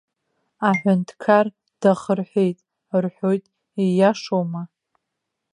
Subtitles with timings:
[0.69, 1.45] Аҳәынҭқар
[1.81, 2.57] дахырҳәеит
[3.03, 3.43] рҳәоит,
[3.83, 4.63] ииашоума?